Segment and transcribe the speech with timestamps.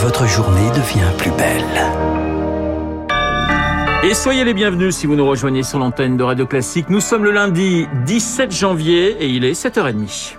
[0.00, 1.62] votre journée devient plus belle.
[4.02, 6.88] Et soyez les bienvenus si vous nous rejoignez sur l'antenne de Radio Classique.
[6.88, 10.36] Nous sommes le lundi 17 janvier et il est 7h30.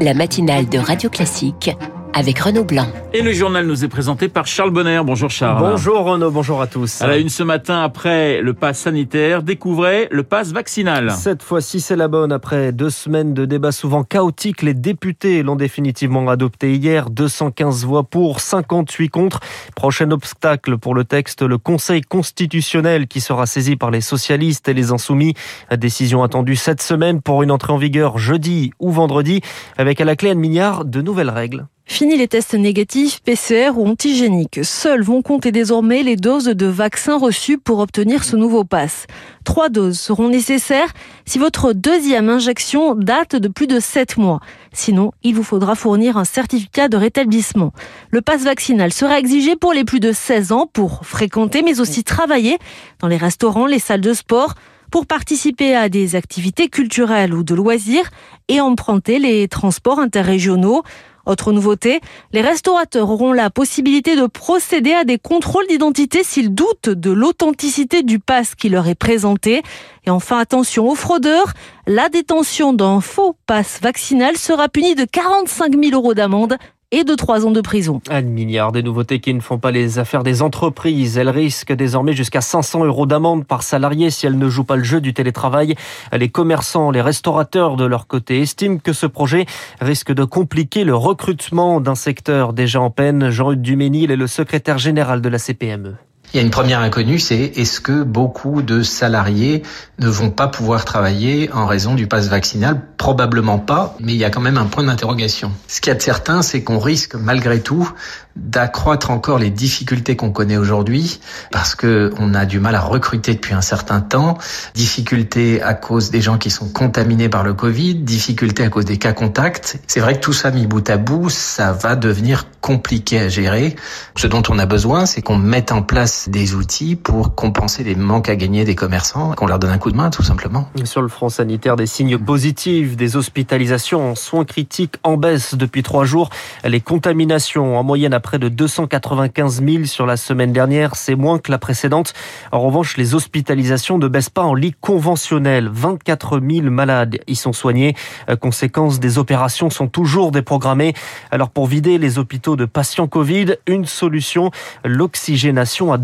[0.00, 1.70] La matinale de Radio Classique
[2.14, 2.86] avec Renaud Blanc.
[3.12, 5.00] Et le journal nous est présenté par Charles Bonner.
[5.04, 5.58] Bonjour Charles.
[5.58, 7.02] Bonjour Renaud, bonjour à tous.
[7.02, 11.10] À la une ce matin, après le pass sanitaire, découvrez le pass vaccinal.
[11.10, 12.32] Cette fois-ci, c'est la bonne.
[12.32, 17.10] Après deux semaines de débats souvent chaotiques, les députés l'ont définitivement adopté hier.
[17.10, 19.40] 215 voix pour, 58 contre.
[19.74, 24.74] Prochain obstacle pour le texte, le Conseil constitutionnel qui sera saisi par les socialistes et
[24.74, 25.34] les insoumis.
[25.76, 29.40] Décision attendue cette semaine pour une entrée en vigueur jeudi ou vendredi,
[29.76, 31.66] avec à la clé un milliard de nouvelles règles.
[31.86, 34.60] Fini les tests négatifs, PCR ou antigéniques.
[34.64, 39.06] Seuls vont compter désormais les doses de vaccins reçues pour obtenir ce nouveau pass.
[39.44, 40.92] Trois doses seront nécessaires
[41.26, 44.40] si votre deuxième injection date de plus de sept mois.
[44.72, 47.72] Sinon, il vous faudra fournir un certificat de rétablissement.
[48.10, 52.02] Le pass vaccinal sera exigé pour les plus de 16 ans pour fréquenter mais aussi
[52.02, 52.58] travailler
[52.98, 54.54] dans les restaurants, les salles de sport,
[54.90, 58.10] pour participer à des activités culturelles ou de loisirs
[58.48, 60.82] et emprunter les transports interrégionaux.
[61.26, 62.00] Autre nouveauté,
[62.32, 68.02] les restaurateurs auront la possibilité de procéder à des contrôles d'identité s'ils doutent de l'authenticité
[68.02, 69.62] du pass qui leur est présenté.
[70.06, 71.54] Et enfin, attention aux fraudeurs,
[71.86, 76.56] la détention d'un faux pass vaccinal sera punie de 45 000 euros d'amende
[76.94, 78.00] et de trois ans de prison.
[78.08, 81.18] Un milliard de nouveautés qui ne font pas les affaires des entreprises.
[81.18, 84.84] Elles risquent désormais jusqu'à 500 euros d'amende par salarié si elles ne jouent pas le
[84.84, 85.74] jeu du télétravail.
[86.12, 89.46] Les commerçants, les restaurateurs de leur côté estiment que ce projet
[89.80, 93.28] risque de compliquer le recrutement d'un secteur déjà en peine.
[93.28, 95.96] Jean-Hugues Duménil est le secrétaire général de la CPME.
[96.34, 99.62] Il y a une première inconnue, c'est est-ce que beaucoup de salariés
[100.00, 102.80] ne vont pas pouvoir travailler en raison du pass vaccinal?
[102.96, 105.52] Probablement pas, mais il y a quand même un point d'interrogation.
[105.68, 107.88] Ce qu'il y a de certain, c'est qu'on risque malgré tout
[108.36, 111.20] d'accroître encore les difficultés qu'on connaît aujourd'hui
[111.52, 114.38] parce que on a du mal à recruter depuis un certain temps,
[114.74, 118.98] difficultés à cause des gens qui sont contaminés par le Covid, difficultés à cause des
[118.98, 119.78] cas contacts.
[119.86, 123.76] C'est vrai que tout ça mis bout à bout, ça va devenir compliqué à gérer.
[124.16, 127.94] Ce dont on a besoin, c'est qu'on mette en place des outils pour compenser les
[127.94, 130.68] manques à gagner des commerçants, qu'on leur donne un coup de main tout simplement.
[130.84, 135.82] Sur le front sanitaire, des signes positifs, des hospitalisations en soins critiques en baisse depuis
[135.82, 136.30] trois jours,
[136.64, 140.96] les contaminations en moyenne à près de 295 000 sur la semaine dernière.
[140.96, 142.12] C'est moins que la précédente.
[142.52, 145.68] En revanche, les hospitalisations ne baissent pas en lit conventionnel.
[145.72, 147.94] 24 000 malades y sont soignés.
[148.28, 150.94] Euh, conséquence, des opérations sont toujours déprogrammées.
[151.30, 154.50] Alors pour vider les hôpitaux de patients Covid, une solution,
[154.84, 155.98] l'oxygénation à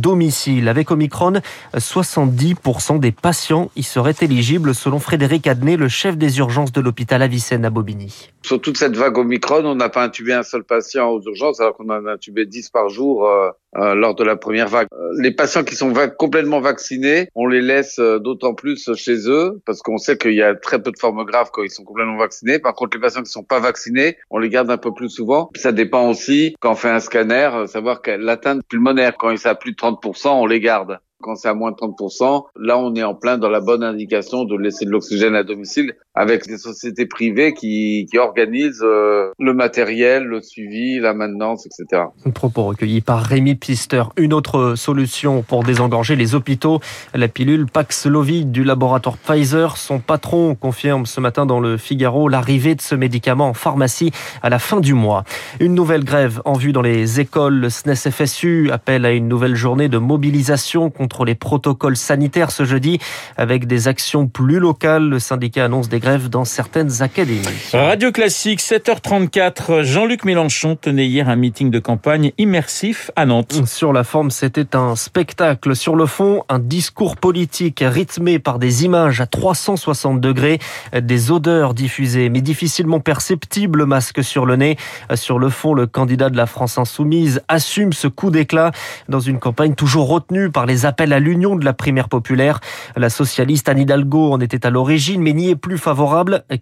[0.67, 1.35] Avec Omicron,
[1.75, 7.23] 70% des patients y seraient éligibles selon Frédéric Adnet, le chef des urgences de l'hôpital
[7.23, 8.31] Avicenne à Bobigny.
[8.43, 11.77] Sur toute cette vague Omicron, on n'a pas intubé un seul patient aux urgences alors
[11.77, 13.29] qu'on en a intubé 10 par jour
[13.77, 14.89] euh, lors de la première vague.
[14.93, 19.61] Euh, les patients qui sont complètement vaccinés, on les laisse euh, d'autant plus chez eux
[19.65, 22.17] parce qu'on sait qu'il y a très peu de formes graves quand ils sont complètement
[22.17, 22.59] vaccinés.
[22.59, 25.51] Par contre, les patients qui sont pas vaccinés, on les garde un peu plus souvent.
[25.55, 29.55] Ça dépend aussi quand on fait un scanner, savoir l'atteinte pulmonaire, quand il est à
[29.55, 30.99] plus de 30%, on les garde.
[31.23, 34.45] Quand c'est à moins de 30%, là, on est en plein dans la bonne indication
[34.45, 39.55] de laisser de l'oxygène à domicile avec des sociétés privées qui, qui organisent euh, le
[39.55, 42.03] matériel, le suivi, la maintenance, etc.
[42.35, 44.03] Propos recueilli par Rémi Pister.
[44.19, 46.81] Une autre solution pour désengorger les hôpitaux,
[47.15, 49.79] la pilule Paxlovid du laboratoire Pfizer.
[49.79, 54.51] Son patron confirme ce matin dans le Figaro l'arrivée de ce médicament en pharmacie à
[54.51, 55.25] la fin du mois.
[55.59, 57.55] Une nouvelle grève en vue dans les écoles.
[57.55, 62.65] Le SNES FSU appelle à une nouvelle journée de mobilisation contre les protocoles sanitaires ce
[62.65, 62.99] jeudi
[63.39, 65.09] avec des actions plus locales.
[65.09, 67.47] Le syndicat annonce des grèves dans certaines académies.
[67.73, 69.83] Radio Classique, 7h34.
[69.83, 73.67] Jean-Luc Mélenchon tenait hier un meeting de campagne immersif à Nantes.
[73.67, 75.77] Sur la forme, c'était un spectacle.
[75.77, 80.59] Sur le fond, un discours politique rythmé par des images à 360 degrés,
[81.01, 84.77] des odeurs diffusées mais difficilement perceptibles, masque sur le nez.
[85.15, 88.73] Sur le fond, le candidat de la France insoumise assume ce coup d'éclat
[89.09, 92.61] dans une campagne toujours retenue par les appels à l'union de la primaire populaire.
[92.97, 95.90] La socialiste Anne Hidalgo en était à l'origine, mais n'y est plus favorable.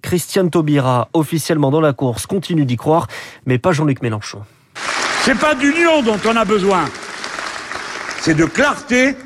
[0.03, 3.07] Christiane Taubira, officiellement dans la course, continue d'y croire,
[3.47, 4.41] mais pas Jean-Luc Mélenchon.
[5.23, 6.85] C'est pas d'union dont on a besoin.
[8.21, 9.17] C'est de clarté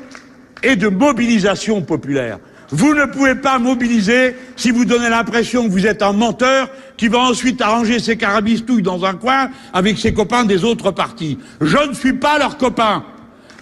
[0.61, 2.39] et de mobilisation populaire.
[2.69, 7.07] Vous ne pouvez pas mobiliser si vous donnez l'impression que vous êtes un menteur qui
[7.07, 11.37] va ensuite arranger ses carabistouilles dans un coin avec ses copains des autres partis.
[11.61, 13.03] Je ne suis pas leur copain.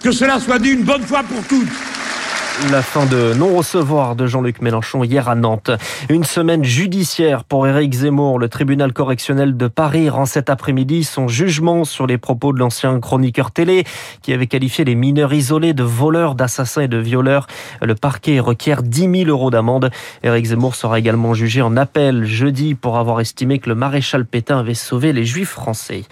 [0.02, 1.68] Que cela soit dit une bonne fois pour toutes.
[2.70, 5.72] La fin de non-recevoir de Jean-Luc Mélenchon hier à Nantes.
[6.10, 8.40] Une semaine judiciaire pour Éric Zemmour.
[8.40, 13.00] Le tribunal correctionnel de Paris rend cet après-midi son jugement sur les propos de l'ancien
[13.00, 13.86] chroniqueur télé
[14.22, 17.48] qui avait qualifié les mineurs isolés de voleurs, d'assassins et de violeurs.
[17.82, 19.90] Le parquet requiert 10 000 euros d'amende.
[20.22, 24.60] Éric Zemmour sera également jugé en appel jeudi pour avoir estimé que le maréchal Pétain
[24.60, 26.04] avait sauvé les juifs français.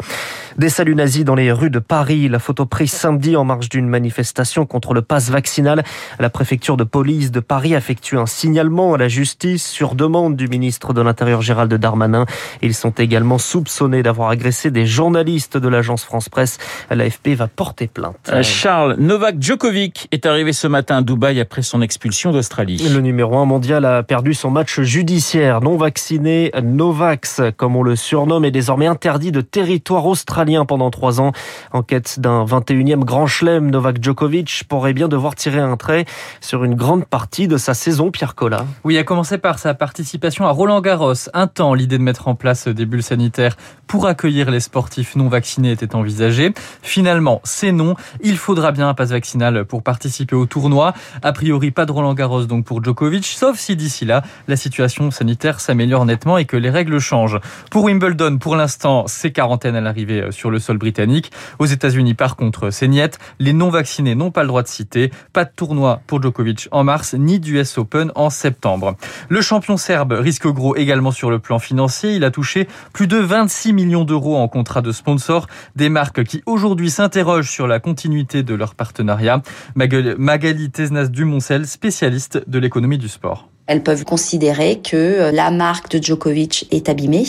[0.58, 2.28] Des saluts nazis dans les rues de Paris.
[2.28, 5.84] La photo prise samedi en marge d'une manifestation contre le pass vaccinal.
[6.30, 10.94] Préfecture de police de Paris effectue un signalement à la justice sur demande du ministre
[10.94, 12.26] de l'Intérieur Gérald Darmanin.
[12.62, 16.58] Ils sont également soupçonnés d'avoir agressé des journalistes de l'agence France Presse.
[16.90, 18.16] L'AFP va porter plainte.
[18.30, 22.78] Euh, Charles, Novak Djokovic est arrivé ce matin à Dubaï après son expulsion d'Australie.
[22.94, 25.62] Le numéro 1 mondial a perdu son match judiciaire.
[25.62, 31.22] Non vacciné, Novax, comme on le surnomme, est désormais interdit de territoire australien pendant trois
[31.22, 31.32] ans.
[31.72, 36.06] En quête d'un 21e grand chelem, Novak Djokovic pourrait bien devoir tirer un trait
[36.42, 38.66] sur une grande partie de sa saison, Pierre Collat.
[38.84, 41.14] Oui, à commencer par sa participation à Roland Garros.
[41.34, 43.56] Un temps, l'idée de mettre en place des bulles sanitaires
[43.88, 46.54] pour accueillir les sportifs non vaccinés était envisagée.
[46.82, 47.96] Finalement, c'est non.
[48.22, 50.94] Il faudra bien un passe vaccinal pour participer au tournoi.
[51.24, 55.12] A priori, pas de Roland Garros donc pour Djokovic, sauf si d'ici là, la situation
[55.12, 57.40] sanitaire s'améliore nettement et que les règles changent.
[57.72, 61.32] Pour Wimbledon, pour l'instant, c'est quarantaine à l'arrivée sur le sol britannique.
[61.58, 63.18] Aux États-Unis, par contre, c'est niet.
[63.40, 65.12] Les non vaccinés n'ont pas le droit de citer.
[65.34, 68.96] Pas de tournoi pour Djokovic en mars, ni d'US Open en septembre.
[69.30, 72.16] Le champion serbe risque gros également sur le plan financier.
[72.16, 75.46] Il a touché plus de 26 millions d'euros en contrat de sponsor.
[75.76, 79.44] Des marques qui aujourd'hui s'interrogent sur la continuité de leur partenariat.
[79.76, 83.48] Magali Tesnas Dumoncel, spécialiste de l'économie du sport.
[83.70, 87.26] Elles peuvent considérer que euh, la marque de Djokovic est abîmée,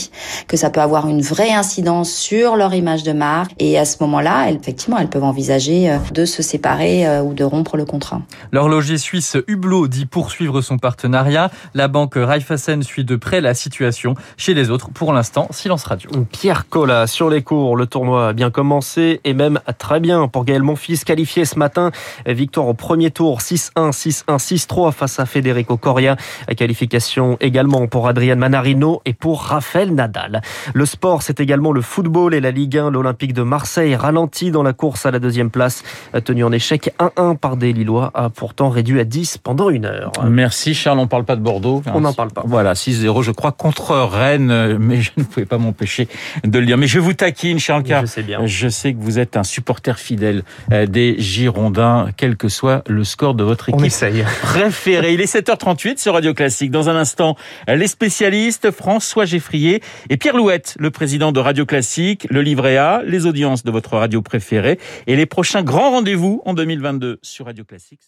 [0.49, 3.53] que ça peut avoir une vraie incidence sur leur image de marque.
[3.59, 7.35] Et à ce moment-là, elles, effectivement, elles peuvent envisager euh, de se séparer euh, ou
[7.35, 8.23] de rompre le contrat.
[8.53, 11.51] L'horloger suisse Hublot dit poursuivre son partenariat.
[11.75, 14.15] La banque Raiffeisen suit de près la situation.
[14.39, 16.11] Chez les autres, pour l'instant, silence radio.
[16.33, 17.77] Pierre Collat sur les cours.
[17.77, 21.91] Le tournoi a bien commencé et même très bien pour Gaël Monfils qualifié ce matin.
[22.25, 26.17] Victoire au premier tour 6-1, 6-1, 6-3 face à Federico Coria.
[26.57, 30.43] Qualification également pour Adrian Manarino et pour Rafael Nadal.
[30.75, 32.91] Le sport, c'est également le football et la Ligue 1.
[32.91, 35.83] L'Olympique de Marseille ralenti dans la course à la deuxième place.
[36.25, 40.13] Tenu en échec 1-1 par des Lillois, a pourtant réduit à 10 pendant une heure.
[40.29, 41.83] Merci Charles, on ne parle pas de Bordeaux.
[41.95, 42.43] On n'en parle pas.
[42.45, 46.09] Voilà, 6-0 je crois contre Rennes, mais je ne pouvais pas m'empêcher
[46.45, 46.79] de le dire.
[46.79, 48.41] Mais je vous taquine Charles, car je sais, bien.
[48.45, 50.43] je sais que vous êtes un supporter fidèle
[50.73, 54.25] euh, des Girondins, quel que soit le score de votre équipe on essaye.
[54.43, 55.15] préférée.
[55.15, 56.71] Il est 7h38 sur Radio Classique.
[56.71, 57.35] Dans un instant,
[57.67, 63.03] les spécialistes, François Geffrier et Pierre Louette, le président de Radio Classique, le livret A,
[63.07, 67.65] les audiences de votre radio préférée et les prochains grands rendez-vous en 2022 sur Radio
[67.65, 68.01] Classique.